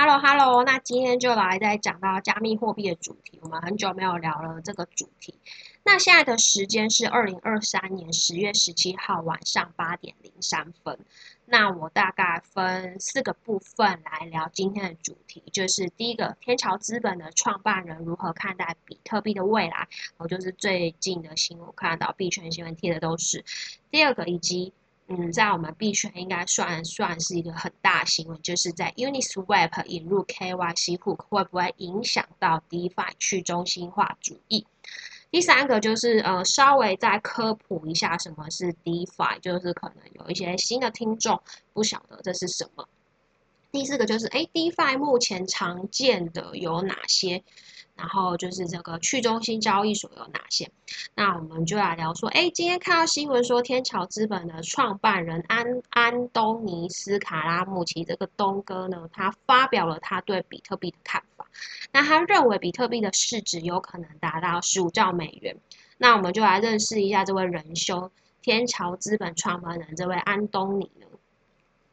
[0.00, 3.40] Hello Hello，那今天就来再讲到加密货币的主题。
[3.42, 5.34] 我们很久没有聊了这个主题。
[5.82, 10.96] 那现在的时间是二零二三年十月十七号晚上八点零三分。
[11.46, 19.88] 那我大概分四个部分来聊今天的主题，就是第一个，天朝资本的创办人如何看待比特币的未来，
[20.18, 23.44] 我就是最近的新闻看到币圈新闻贴的都是。
[23.90, 24.72] 第二个，以及
[25.10, 34.66] 嗯，在我们币圈应该算算是一个很大新闻，就是在 Uniswap 引入 KYC hook 会不会影响到 DeFi 去中心化主义？
[35.30, 41.40] 第三个就是呃，稍微再科普一下什么是 DeFi，就是可能有一些新的听众
[41.72, 42.86] 不晓得这是什么。
[43.72, 47.42] 第四个就是哎，DeFi 目前常见的有哪些？
[47.98, 50.70] 然后就是这个去中心交易所有哪些？
[51.16, 61.44] 那我们就来聊说，哎，今天看到新闻说，天桥资本的创办人安安东尼斯卡拉穆奇这个东哥呢，他发表了他对比特币的看法。
[61.90, 65.56] 那他认为比特币的市值有可能达到十五兆美元。
[65.96, 68.08] 那我们就来认识一下这位仁兄，
[68.40, 71.07] 天桥资本创办人这位安东尼呢。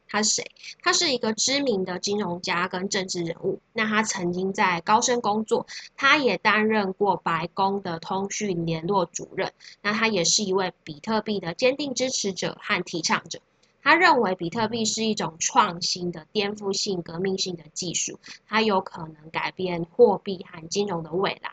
[0.08, 0.52] 他是谁？
[0.82, 3.60] 他是一个知名的金融家跟政治人物。
[3.74, 9.52] 那他曾经在高盛工作，他也担任过白宫的通讯联络主任。
[9.82, 13.40] 那他也是一位比特币的坚定支持者和提倡者。
[13.82, 21.52] 他认为比特币是一种创新的、颠覆性、革命性的技术，它有可能改变货币和金融的未来。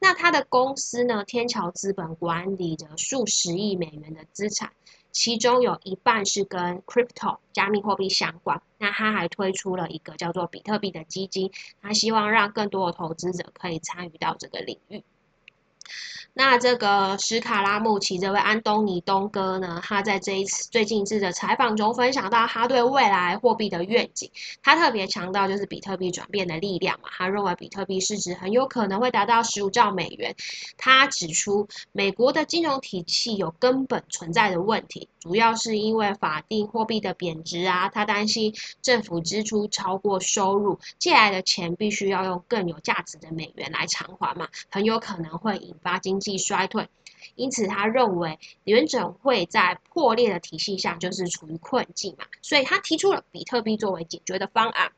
[0.00, 1.24] 那他的公司呢？
[1.24, 4.72] 天桥资本管理着数十亿美元的资产。
[5.10, 11.50] 其中有一半是跟 crypto 加密货币相关，那他还推出了一个叫做比特币的基金，
[11.82, 15.02] 他希望让更多的投资者可以参与到这个领域。
[16.34, 24.30] 那这个史卡拉穆奇这位安东尼东哥呢，他在这一次最近一次的采访中分享到他对未来货币的愿景。
[24.62, 30.36] 他特别强调就是比特币转变的力量嘛，他认为比特币市值很有可能会达到十五兆美元。
[30.76, 37.88] 他指出，美国的金融体系有根本存在的问题，主要是因为法定货币的贬值啊。
[37.88, 46.38] 他担心政府支出超过收入，借来的钱必须要用更有价值的美元来偿还嘛，很有可能会引发经济。
[46.38, 46.88] 衰退，
[47.34, 54.92] 因此他认为联准会在破裂的体系下就是处于困境嘛，所以他提出了比特币作为解决的方案。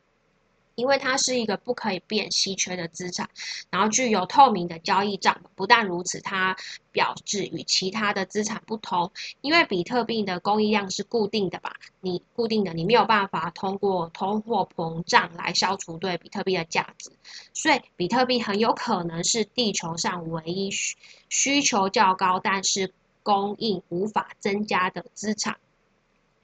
[0.80, 3.28] 因为它是一个不可以变稀缺的资产，
[3.68, 5.38] 然后具有透明的交易账。
[5.54, 6.56] 不但如此，它
[6.90, 9.12] 表示与其他的资产不同。
[9.42, 11.76] 因为比特币的供应量是固定的吧？
[12.00, 17.10] 你固定的，你没有办法通过通货膨胀来消除对比特币的价值。
[17.52, 20.96] 所以，比特币很有可能是地球上唯一需
[21.28, 22.90] 需求较高，但是
[23.22, 25.58] 供应无法增加的资产。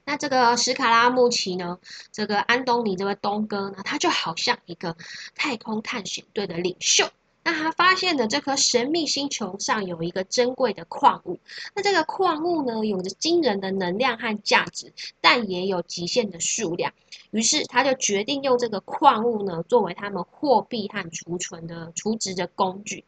[0.07, 1.77] 那这个史卡拉穆奇呢？
[2.13, 3.75] 这个安东尼这位东哥呢？
[3.83, 4.95] 他就好像一个
[5.35, 7.05] 太空探险队的领袖。
[7.43, 11.37] 那他发现的这颗神秘星球上有一个珍贵的矿物。
[11.75, 16.93] 那这个矿物呢，有着惊人的能量和价值，但也有极限的数量。
[17.31, 23.03] 于是他就决定用这个矿物呢，作为他们货币和储存的储值的工具。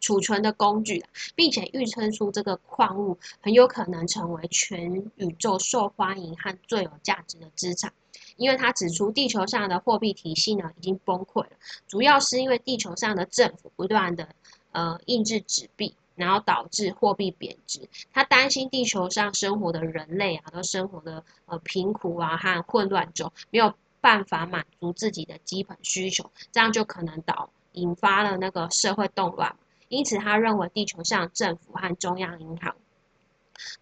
[0.00, 1.04] 储存的工具，
[1.34, 7.92] 并且预测出这个矿物很有可能成为全宇宙受欢迎和最有价值的资产，
[8.36, 11.50] 因为他指出地球上的货币体系呢已经崩溃了，
[11.86, 14.28] 主要是因为地球上的政府不断的
[14.72, 17.88] 呃印制纸币，然后导致货币贬值。
[18.12, 29.54] 他担心地球上生活的人类啊都生活的呃贫苦啊和混乱中，没有办法满足自己的基本需求，这样就可能导引发了那个社会动乱。
[29.88, 32.76] 因此，他认为地球上政府和中央银行，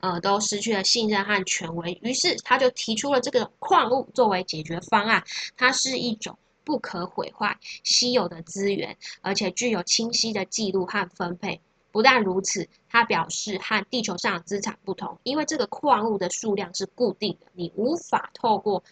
[0.00, 1.98] 呃，都失去了信任和权威。
[2.02, 5.22] 于是，他就提出了这个矿物作为解决方案。
[5.56, 11.60] 它是一种不可毁坏、稀有的资源，而且具有清晰的记录和分配。
[11.92, 18.84] 不但如此，他表示和地球上的资产不同，因为这个矿物的数量是固定的，你无法透过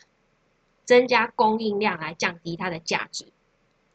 [0.84, 3.26] 增加供应量来降低它的价值。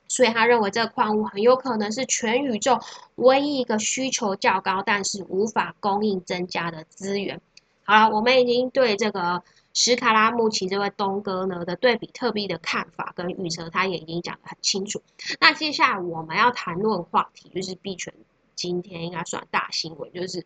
[0.10, 2.78] 所以他认为这个矿物很有可能是全宇宙
[3.16, 7.40] 唯一一个需求较高，但是无法供应增加的资源。
[7.84, 9.42] 好了，我们已经对这个
[9.74, 15.02] 史卡拉穆奇这位东哥呢的对比特币的看法跟预测，他也已经讲得很清楚。
[15.40, 18.14] 那接下来我们要谈论话题就是币圈
[18.56, 20.46] 今天应该算大新闻，就是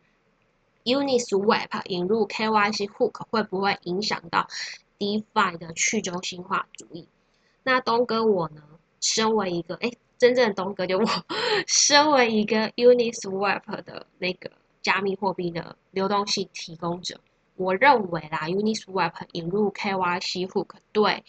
[0.84, 4.48] Uniswap 引入 KYC hook 会不会影响到
[5.00, 7.08] DeFi 的去中心化主义？
[7.64, 8.62] 那东哥我呢？
[9.04, 11.06] 身为一个哎，真正的东哥就我，
[11.68, 14.50] 身为一个 Uniswap 的那个
[14.82, 17.20] 加密货币的流动性提供者，
[17.58, 21.22] 我认为啦，Uniswap 引入 KYC hook 对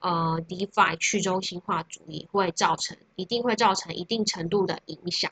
[0.00, 5.30] 呃，DeFi 去中心化主义会造成，一定会造成一定程度的影响。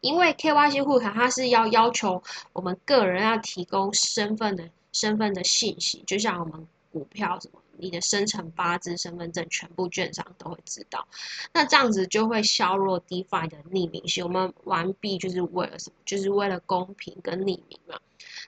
[0.00, 2.22] 因为 KYC Hook 它是要要求
[2.52, 11.06] 我们个人要提供身份的身份的信息，就像我们股票什么，你的生辰八字、身份证全部券商都会知道。
[11.52, 14.24] 那这样子就会削弱 DeFi 的匿名性。
[14.24, 15.96] 我们玩币就是为了什么？
[16.04, 17.98] 就是为了公平跟匿名嘛。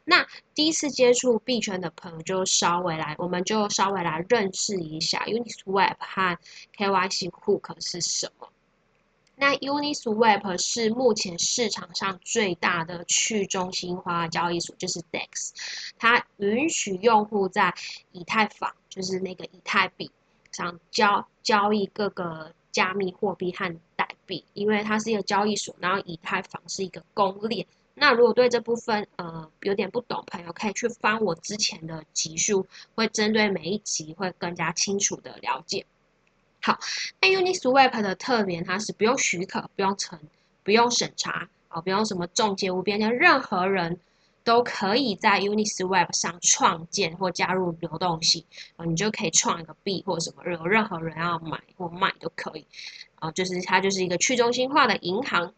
[0.04, 6.38] 那第一次接触币圈的朋友就稍微来，我们就稍微来认识一下 Uniswap 和
[6.76, 8.48] KYC Hook 是什么。
[9.36, 15.52] 那 Uniswap 是目前市场上最大的去中心化交易所，就是 DEX，
[15.98, 17.72] 它允许用户在
[18.12, 20.10] 以太坊，就是那个以太币
[20.52, 27.66] 上交交易各个加密货币和代币，因为它是一个交易所，然后以太坊是一个公链。
[27.94, 35.84] 那如果对这部分呃有点不懂，朋友可以去翻我之前的集数，会针对每一集会更加清楚的了解。
[36.62, 36.78] 好，
[37.20, 40.18] 那 Uniswap 的特点，它是不用许可、不用成、
[40.62, 43.98] 不用审查啊，不用什么中介无边界，任何人
[44.50, 48.44] 都可以在 Uniswap 上创建或加入流动性
[48.74, 52.66] 啊，你就可以创一个币或什么，有任何人要买或卖都可以
[53.20, 55.54] 啊，就是它就是一个去中心化的银行。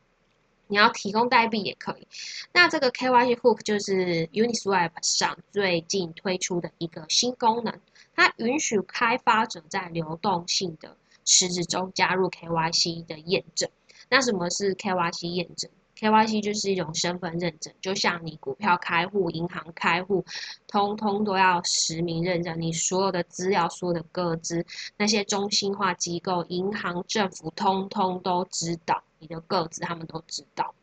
[0.66, 2.06] 你要提供代币也可以。
[2.52, 7.80] 那这个 KYC Hook 就是 Uniswap 上最近推出的一个新功能，
[8.14, 13.70] 它允许开发者在流动性的池子中加入 KYC 的验证。
[14.10, 15.70] 那什么是 KYC 验证
[16.02, 20.25] ？KYC 就是一种身份认证，就像你股票开户、银行开户，
[20.66, 24.66] 通通都要实名认证，你所有的资料、所有的个资，
[24.96, 29.04] 那些中心化机构、银行、政府，通通都知道。
[29.20, 30.75] 你的个资他们都知道。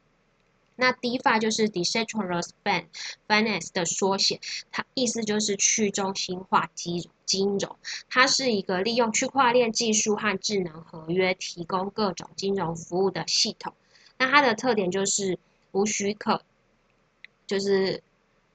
[0.77, 2.51] 那 DeFi 就是 Decentralized
[3.27, 4.39] Finance 的缩写，
[4.71, 7.75] 它意思就是去中心化金金融。
[8.09, 13.73] 它是一个利用区块链技术和智能合约提供各种金融服务的系统。
[14.19, 15.39] 那它的特点就是
[15.71, 16.43] 无许可，
[17.47, 18.03] 就是，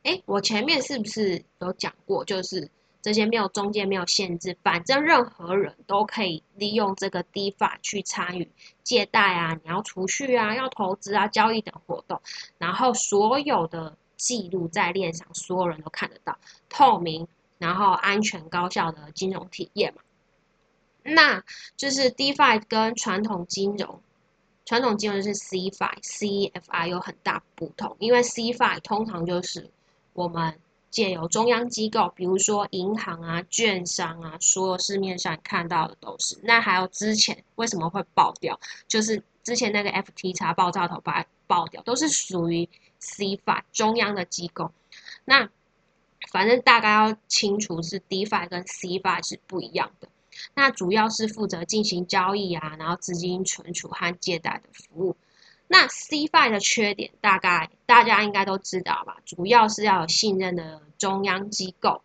[0.05, 2.25] 哎，我前面是不是有讲过？
[2.25, 2.70] 就是。
[3.05, 8.50] 这些没有中介，没有限制，反正任何人都可以利用这个 DeFi 去参与
[8.82, 12.19] 借贷啊，你要储蓄啊，要投资啊，交易等活动，
[12.56, 16.38] 然后所有的记录在链上，所有人都看得到，
[16.70, 17.28] 透明，
[17.58, 20.00] 然后安全高效的金融体验嘛。
[21.02, 21.44] 那
[21.76, 24.00] 就是 DeFi 跟传统金融，
[24.64, 29.70] 传统金融是 CFI，CFI 有很大不同，因为 CFI 通常就是
[30.12, 30.58] 我们。
[30.90, 36.38] 借由中央机构，比如说银行啊、券商啊，所有市面上看到的都是。
[36.44, 38.61] 那还有之前为什么会爆掉？
[38.87, 42.69] 就是之前那个 FTX 爆炸头把爆掉，都是属于
[43.00, 44.70] CFI 中央的机构。
[45.25, 45.50] 那
[46.31, 50.06] 反正大概要清楚是 DFI 跟 CFI 是不一样的。
[50.54, 55.16] 那主要是负责进行交易啊，然后资金存储和借贷的服务。
[55.66, 62.02] 那 CFI 的缺点大概大家应该都知道吧，主要是要有信任的中央机构，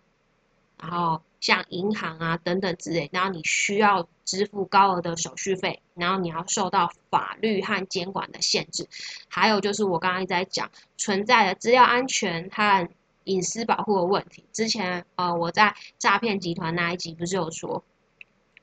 [0.81, 8.87] 然后像银行啊等等之类，然后你需要支付高额的手续费，然后你要受到法律和监管的限制，
[9.27, 12.89] 还有就是我刚刚在讲存在的资料安全和
[13.25, 14.45] 隐私保护的问题。
[14.53, 17.83] 之前呃我在诈骗集团那一集不是有说。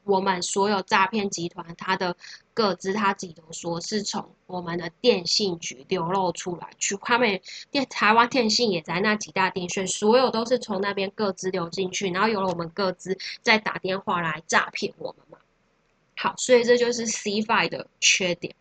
[0.06, 2.17] 我们所有诈骗集团，他的
[2.55, 7.41] 各自他自己都说是从我们的电信局流露出来，去他们
[7.72, 15.39] 电台湾电信也在那几大电讯，所有都是从那边各自流进去，然后有了我们各自再打电话来诈骗我们嘛。
[16.17, 18.55] 好，所以这就是 CFI 的缺点。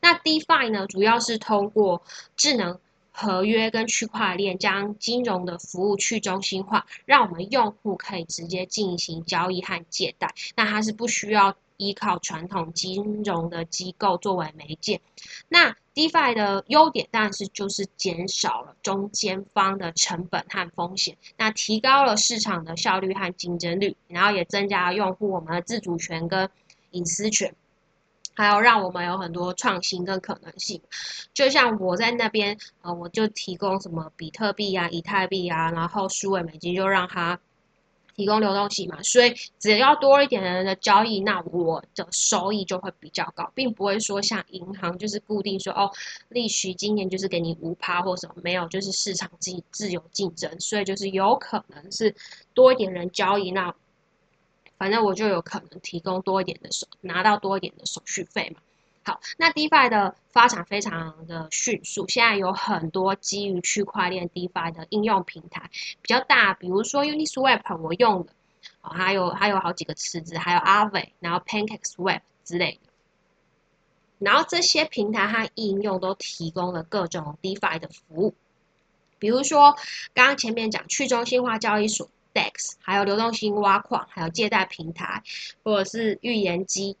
[0.00, 2.00] 那 DeFi 呢，主要是通过
[2.36, 2.78] 智能。
[3.16, 10.34] 合约跟区块链将金融的服务去中心化，让我们用户可以直接进行交易和借贷。
[10.56, 15.00] 那它是不需要依靠传统金融的机构作为媒介。
[15.48, 26.50] 那 DeFi 的优点当然是就是减少了中间方的成本和风险，那提高了市场的效率和竞争率，然后也增加了用户我们的自主权跟
[26.90, 27.54] 隐私权。
[28.34, 30.80] 还有让我们有很多创新跟可能性，
[31.32, 37.38] 就像我在那边，呃，我就提供什么比特币啊、以太币啊，然后数位美金就让它
[38.16, 45.90] 提供流动性嘛，所以只要多一点人的交易，那我的收益就会比较高，并不会说像银行就是固定说哦，
[46.28, 52.14] 利息今年就是给你五趴或什么，没有，就是市场自自由竞争，所以就是有可能是
[52.52, 53.74] 多一点人交易那。
[54.84, 58.60] 反正我就有可能提供多一点的手，拿到多一点的手续费嘛。
[59.02, 65.70] 好，那 DeFi 的发展非常的迅速，现在有很多基于区块链 DeFi 的应用平台，
[66.02, 68.32] 比较大，比如说 Uniswap 我用的，
[68.82, 72.90] 哦，还有还有好几个池子，还有 Aave，然后 PancakeSwap 之类的。
[74.18, 78.34] 然后这些平台和应用都提供了各种 DeFi 的服务，
[79.18, 79.74] 比如说
[80.12, 85.22] 刚刚前面讲去中心化交易所 DEX，还有流动性挖矿，还有借贷平台，
[85.62, 86.96] 或者是预言机。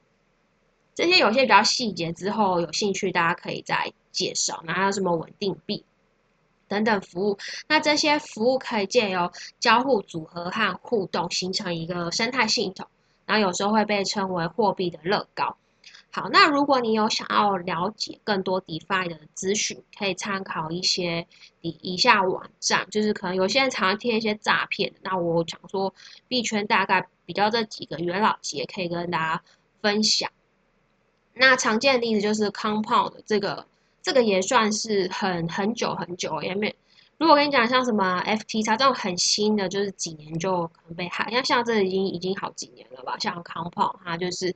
[0.94, 4.62] 这些有些比较细节，之后有兴趣大家可以再介绍。
[4.64, 5.84] 然后还有什么稳定币
[6.68, 12.86] 等等服务，那这些服务可以借由交互组合和互动形成一个生态系统，
[13.26, 15.56] 然后有时候会被称为货币的乐高。
[16.14, 21.26] 好，那如果你有想要了解更多 DeFi 的资讯，可以参考一些
[21.60, 24.94] 以以下网站，就是可能有些人常常贴一些诈骗。
[25.02, 25.92] 那我想说，
[26.28, 29.42] 币圈大概比较这几个元老级，可以跟大家
[29.82, 30.30] 分享。
[31.32, 33.66] 那常见的例子就是 Compound 这个，
[34.00, 36.72] 这个也算是很很久很久，也没。
[37.18, 43.16] 如果跟你讲像什么 FTX 这种很新的，就是几年就可能被害，像像这已经已经好几年了吧。
[43.18, 44.54] 像 Compound 它就是，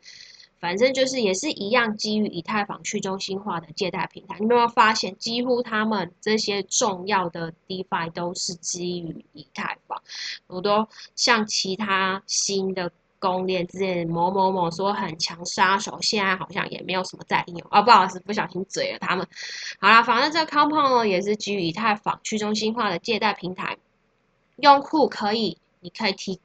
[0.60, 4.36] 反正就是也是一样基于以太坊去中心化的借贷平台。
[4.38, 10.02] 你有没有发现，几乎他们这些重要的 DeFi 都是基于以太坊，
[10.46, 12.90] 我都像其他新的。
[13.20, 19.26] 公链之类某某某说很强杀手，现在好像也没有什么在应用哦，不好意思，不小心嘴了他们。
[19.80, 23.76] 好啦，反正这个 Compound 呢也是基于以太坊去中心化的借贷平台，
[24.58, 26.38] 用户可以，你可以提，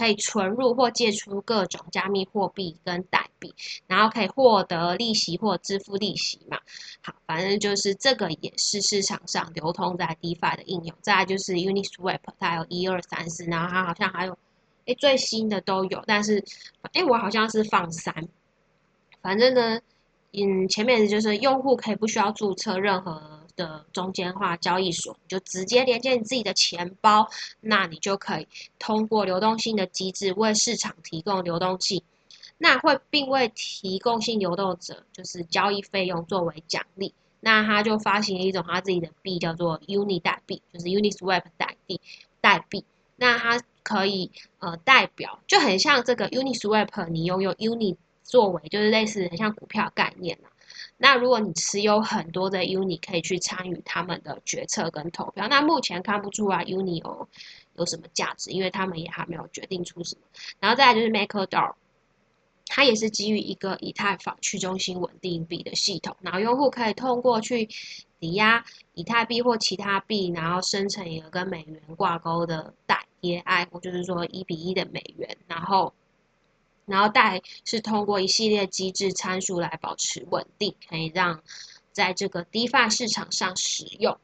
[0.00, 3.54] 可以存入或借出各种加密货币跟代币，
[3.86, 6.58] 然后可以获得利息或支付利息嘛。
[7.02, 10.96] 好，反正就是这个也是市场上流通在 DeFi 的应用。
[11.02, 14.38] 再来就是 Uniswap，它有一二三四，然后它好像还有。
[14.86, 16.42] 哎，最新的都有，但是，
[16.94, 18.26] 哎，我好像是放三。
[19.20, 19.78] 反正呢，
[20.32, 27.28] 嗯，前面就是用户可以不需要注册任何的中间化交易所，你就直接连接你自己的钱包，
[27.60, 28.48] 那你就可以
[28.78, 32.02] 通过流动性的机制为市场提供流动性，
[32.56, 42.00] 那会并为提供性流动者就是交易费用作为奖励，那他就发行了一种他自己的币，叫做 Uni 代币，就是 Uniswap 代币
[42.40, 42.84] 代币，
[43.16, 43.60] 那它。
[43.82, 50.50] 可以呃代表就很像这个 Uniswap，你拥有 Uni 作为就是类似很像股票概念嘛。
[51.02, 55.48] 那如果你持有很多的 Uni，可以去参与他们的决策跟投票。
[55.48, 57.28] 那目前看不出来 Uni 有
[57.76, 60.20] 有什么价值，因为他们也还没有决定出什么。
[60.58, 61.72] 然后再来就是 MakerDAO，
[62.66, 67.66] 它也是基于一个以太坊去中心稳定币的系统，然后用户可以通过去
[68.18, 73.06] 抵押以太币或其他币，然后生成一个跟美元挂钩的代。
[73.22, 75.92] 也爱，我就是说一比一的美元，然后，
[76.90, 81.40] 然后贷是通过一系列机制参数来保持稳定，可以让
[81.92, 84.18] 在这个 DeFi 市场上使用。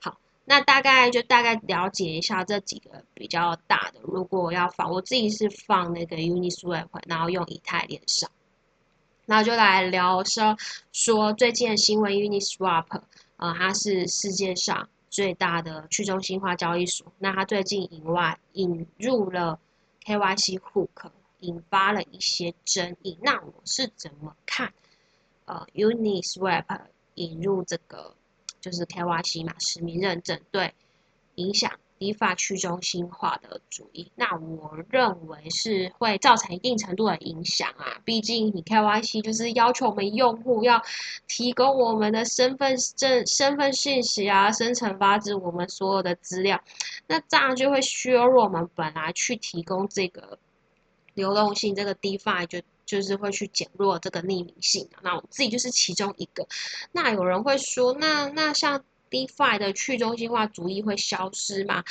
[0.00, 4.00] 好，那大概就大概了解一下这几个比较大的。
[4.02, 8.30] 如果要放，我自己是放那个 Uniswap，然后用以太链上，
[9.26, 10.56] 然后就来聊说
[10.92, 12.86] 说最近的新闻 Uniswap，
[13.36, 14.88] 呃，它是世界上。
[15.12, 19.58] 最大的去中心化交易所，那它最近引外引入了
[20.06, 21.10] KYC hook，
[21.42, 23.16] 引发了一些争议。
[23.22, 24.72] 那我是怎么看？
[25.44, 26.64] 呃，Uniswap
[27.14, 28.14] 引入这个
[28.60, 30.74] 就是 KYC 嘛，实名认证对
[31.36, 31.70] 影响。
[31.98, 38.00] DeFi 去中心化的主义，那我认为是会造成一定程度的影响啊。
[38.04, 40.82] 毕竟你 KYC 就是要求我们用户要
[41.28, 46.60] 提供我们的身份证、身份信息啊，生成发自我们所有的资料，
[47.06, 50.36] 那这样就会削弱我们本来去提供这个
[51.14, 54.88] 流动性，这个 DeFi 就就是会去减弱这个匿名性。
[55.02, 56.46] 那我自己就是其中一个。
[56.92, 58.82] 那有人会说，那那像。
[59.12, 61.84] DeFi 的去中心化主义会消失吗？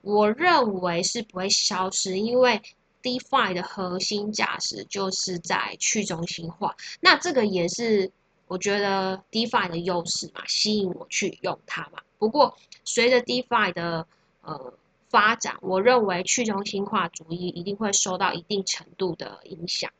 [0.00, 2.58] 我认为是不会消失，因为
[3.02, 6.74] DeFi 的核心价值就是在去中心化。
[6.98, 8.10] 那这个也是
[8.46, 12.00] 我觉得 DeFi 的优势嘛，吸引我去用它嘛。
[12.16, 14.06] 不过随着 DeFi 的
[14.40, 14.72] 呃
[15.08, 19.90] 发展，我认为去中心化主义一定会受到一定程度的影响。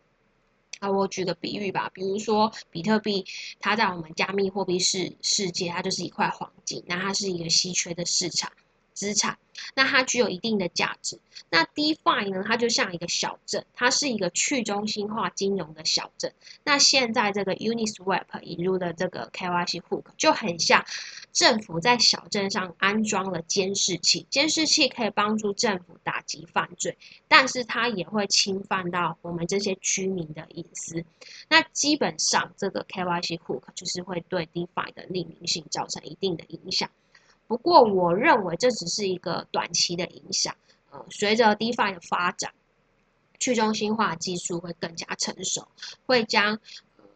[0.81, 3.25] 啊，我举个比喻吧，比如说比特币，
[3.61, 8.53] 它在我们加密货币世世界，它就是一块黄金，那它是一个稀缺的市场
[8.97, 9.39] 资产，
[9.75, 11.21] 那它具有一定的价值。
[11.51, 16.33] 那 DeFi 呢，它就像一个小镇，它是一个去中心化金融的小镇。
[16.65, 20.85] 那现在这个 Uniswap 引入的这个 KYC hook 就很像。
[21.33, 26.97] 政府在小镇上安装了监视器，监视器可以帮助政府打击犯罪，
[27.29, 31.05] 但是它也会侵犯到我们这些居民的隐私。
[31.51, 36.89] 那基本上，这个 KYC hook 就是会对 DeFi 的匿名性造成一定的影响。
[37.47, 40.55] 不过，我认为这只是一个短期的影响。
[40.91, 42.53] 呃，随着 DeFi 的发展，
[43.39, 45.67] 去中心化技术会更加成熟，
[46.07, 46.59] 会将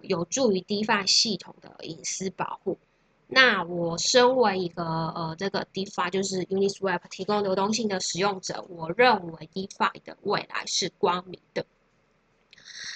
[0.02, 2.78] 有助于 DeFi 系统的隐私保护。
[3.26, 11.64] 那我身为一个呃这个 DeFi 就是 Uniswap 提供流动性的使用者，我认为 DeFi 的未来是光明的。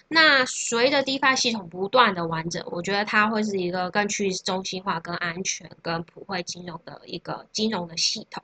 [0.09, 8.43] 那随着 DeFi 系统不断的完整，我觉得它会是一个更去中心化、更安全、更普惠金融的一个金融的系统。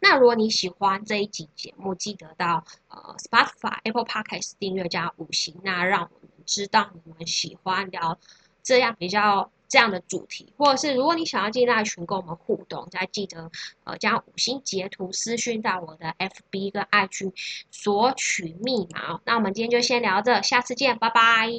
[0.00, 8.18] 那如果你喜欢这一集节目，记得到呃 Spotify、Apple Podcast 订阅加五星，那让我们知道你们喜欢聊
[8.62, 9.50] 这样比较。
[9.68, 13.50] 这样的主题，或者是如果你想要进那群跟我们互动，再记得
[13.84, 17.32] 呃将五星截图私讯到我的 FB 跟 IG
[17.70, 19.20] 索取密码。
[19.24, 21.50] 那我们今天就先聊这，下次见，拜拜。